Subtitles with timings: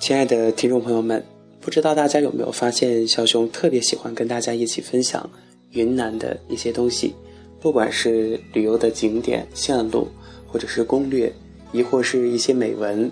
[0.00, 1.22] 亲爱的听众朋友们，
[1.60, 5.28] 不知道大家有没有发现，小熊特别喜欢跟大家一起分享
[5.72, 7.14] 云南的一些东西，
[7.60, 10.08] 不管是旅游的景点线路，
[10.48, 11.30] 或者是攻略，
[11.70, 13.10] 亦或是一些美文。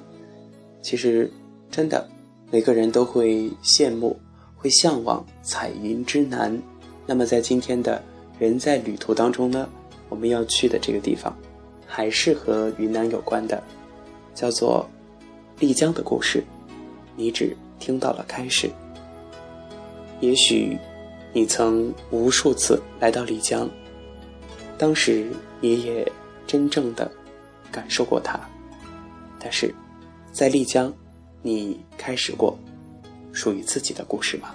[0.81, 1.31] 其实，
[1.71, 2.09] 真的，
[2.51, 4.19] 每个人都会羡慕、
[4.57, 6.59] 会向往彩云之南。
[7.05, 8.03] 那么，在今天的
[8.39, 9.69] 人在旅途当中呢，
[10.09, 11.37] 我们要去的这个地方，
[11.87, 13.63] 还是和云南有关的，
[14.35, 14.89] 叫做
[15.59, 16.43] 丽江的故事。
[17.19, 18.71] 你只听到了开始。
[20.21, 20.79] 也许
[21.33, 23.69] 你曾无数次来到丽江，
[24.79, 25.27] 当时
[25.61, 26.11] 你也
[26.47, 27.11] 真正的
[27.73, 28.39] 感受过它，
[29.41, 29.75] 但是，
[30.33, 30.93] 在丽江，
[31.43, 32.57] 你开始过
[33.33, 34.55] 属于自己的故事吗？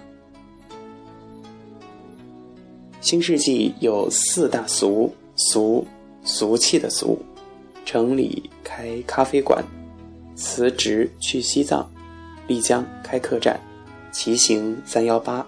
[3.02, 5.86] 新世纪有四大俗俗
[6.23, 7.22] 俗气的俗，
[7.84, 9.61] 城里开咖啡馆，
[10.36, 11.89] 辞职去西藏。
[12.47, 13.59] 丽江开客栈，
[14.11, 15.45] 骑行三幺八。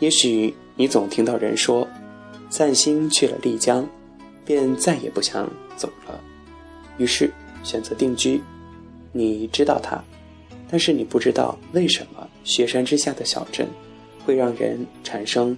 [0.00, 1.86] 也许你总听到人说，
[2.50, 3.88] 散心去了丽江，
[4.44, 6.20] 便再也不想走了，
[6.96, 7.30] 于是
[7.62, 8.40] 选择定居。
[9.12, 10.02] 你知道它，
[10.70, 13.66] 但是你不知道为什么雪山之下的小镇
[14.24, 15.56] 会让人产生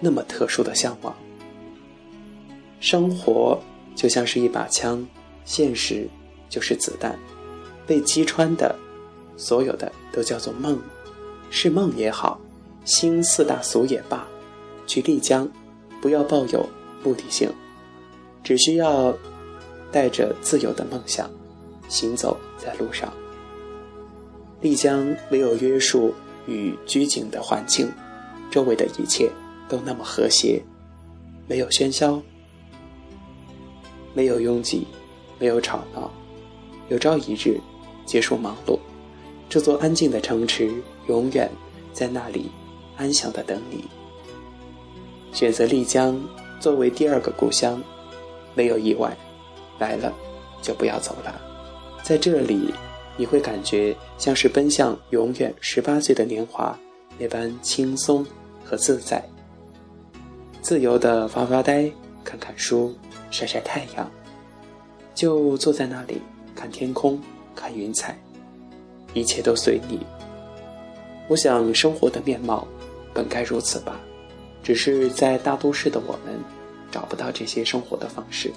[0.00, 1.14] 那么特殊的向往。
[2.80, 3.60] 生活
[3.94, 5.06] 就像是一把枪，
[5.44, 6.08] 现实
[6.48, 7.18] 就是子弹，
[7.86, 8.74] 被击穿的。
[9.36, 10.78] 所有的都叫做梦，
[11.50, 12.40] 是梦也好，
[12.84, 14.26] 心四大俗也罢，
[14.86, 15.48] 去丽江，
[16.00, 16.66] 不要抱有
[17.02, 17.50] 目的性，
[18.42, 19.14] 只需要
[19.92, 21.30] 带着自由的梦想，
[21.88, 23.12] 行走在路上。
[24.62, 26.14] 丽江没有约束
[26.46, 27.88] 与拘谨的环境，
[28.50, 29.30] 周围的一切
[29.68, 30.62] 都那么和谐，
[31.46, 32.20] 没有喧嚣，
[34.14, 34.86] 没有拥挤，
[35.38, 36.10] 没有吵闹，
[36.88, 37.60] 有朝一日
[38.06, 38.78] 结束忙碌。
[39.48, 40.70] 这座安静的城池
[41.06, 41.50] 永远
[41.92, 42.50] 在那里，
[42.96, 43.84] 安详的等你。
[45.32, 46.20] 选择丽江
[46.58, 47.82] 作为第二个故乡，
[48.54, 49.16] 没有意外，
[49.78, 50.12] 来了
[50.60, 51.40] 就不要走了。
[52.02, 52.72] 在这里，
[53.16, 56.78] 你会感觉像是奔向永远十八岁的年华
[57.18, 58.26] 那般轻松
[58.64, 59.22] 和自在，
[60.60, 61.90] 自由的发发呆、
[62.24, 62.94] 看看书、
[63.30, 64.10] 晒晒太阳，
[65.14, 66.20] 就坐在那里
[66.54, 67.20] 看天空、
[67.54, 68.18] 看云彩。
[69.16, 69.98] 一切都随你。
[71.26, 72.68] 我想，生活的面貌
[73.14, 73.98] 本该如此吧，
[74.62, 76.38] 只是在大都市的我们
[76.92, 78.52] 找不到这些生活的方式。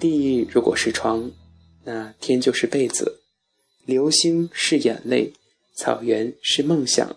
[0.00, 1.30] 地如果是床，
[1.84, 3.04] 那天就是被子；
[3.86, 5.32] 流星是眼泪，
[5.76, 7.14] 草原是梦想，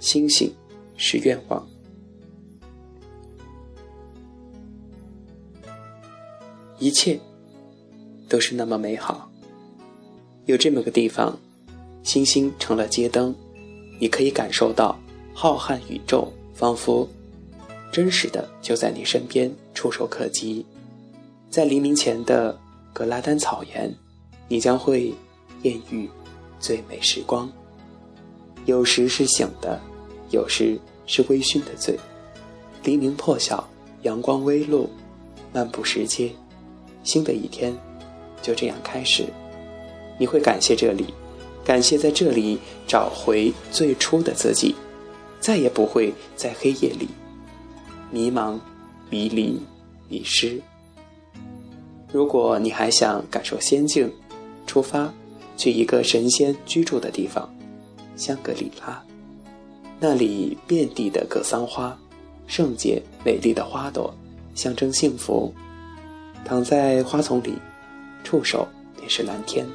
[0.00, 0.50] 星星
[0.96, 1.68] 是愿望，
[6.78, 7.20] 一切
[8.30, 9.30] 都是那么美好。
[10.48, 11.38] 有这么个地方，
[12.02, 13.34] 星星成了街灯，
[14.00, 14.98] 你可以感受到
[15.34, 17.06] 浩瀚宇宙仿佛
[17.92, 20.64] 真实的就在你身边，触手可及。
[21.50, 22.58] 在黎明前的
[22.94, 23.94] 格拉丹草原，
[24.48, 25.12] 你将会
[25.64, 26.08] 艳遇
[26.58, 27.52] 最美时光。
[28.64, 29.78] 有时是醒的，
[30.30, 31.94] 有时是微醺的醉。
[32.84, 33.68] 黎明破晓，
[34.00, 34.88] 阳光微露，
[35.52, 36.32] 漫步石阶，
[37.04, 37.76] 新的一天
[38.40, 39.26] 就这样开始。
[40.18, 41.06] 你会感谢这里，
[41.64, 44.74] 感谢在这里找回最初的自己，
[45.40, 47.08] 再也不会在黑夜里
[48.10, 48.58] 迷茫、
[49.08, 49.60] 迷离、
[50.08, 50.60] 迷失。
[52.12, 54.10] 如果你还想感受仙境，
[54.66, 55.12] 出发
[55.56, 57.48] 去一个神仙居住的地方——
[58.16, 59.02] 香格里拉，
[60.00, 61.96] 那里遍地的格桑花，
[62.46, 64.12] 圣洁美丽的花朵，
[64.54, 65.52] 象征幸福。
[66.44, 67.52] 躺在花丛里，
[68.24, 69.66] 触手便是蓝天。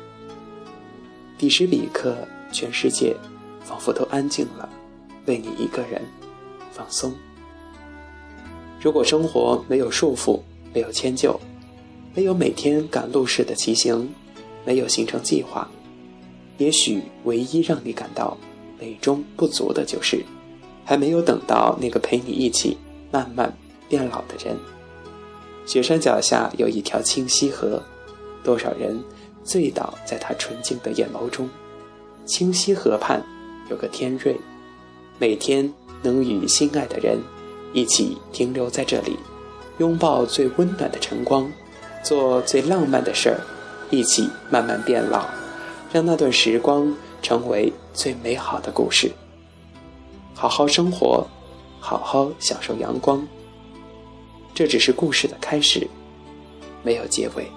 [1.44, 2.16] 彼时彼刻，
[2.54, 3.14] 全世界
[3.66, 4.70] 仿佛都安静了，
[5.26, 6.02] 为你一个人
[6.72, 7.14] 放松。
[8.80, 10.40] 如果生活没有束缚，
[10.74, 11.38] 没有迁就，
[12.16, 14.10] 没有每天赶路式的骑行，
[14.64, 15.70] 没有行程计划，
[16.60, 18.38] 也许唯一让你感到
[18.80, 20.24] 美中不足的就是，
[20.86, 22.78] 还没有等到那个陪你一起
[23.12, 23.54] 慢慢
[23.90, 24.56] 变老的人。
[25.66, 27.84] 雪山脚下有一条清溪河，
[28.46, 28.98] 多少人？
[29.44, 31.50] 醉倒在他纯净的眼眸中，
[32.26, 33.24] 清溪河畔
[33.70, 34.36] 有个天瑞，
[35.20, 37.20] 每天能与心爱的人
[37.74, 39.18] 一起停留在这里，
[39.80, 41.52] 拥抱最温暖的晨光，
[42.04, 43.40] 做最浪漫的事儿，
[43.90, 45.26] 一起慢慢变老，
[45.92, 49.12] 让那段时光成为最美好的故事。
[50.34, 51.26] 好好生活，
[51.80, 53.26] 好好享受阳光。
[54.54, 55.88] 这只是故事的开始，
[56.84, 57.48] 没有结尾。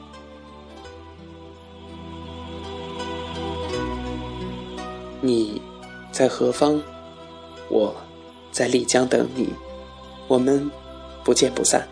[5.27, 5.61] 你
[6.13, 6.81] 在何方？
[7.69, 7.95] 我
[8.53, 9.49] 在丽江等你，
[10.29, 10.71] 我们
[11.25, 11.87] 不见不散。